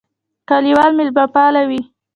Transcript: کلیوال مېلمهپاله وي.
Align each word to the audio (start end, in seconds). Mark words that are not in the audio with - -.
کلیوال 0.49 0.91
مېلمهپاله 0.97 1.61
وي. 1.69 1.81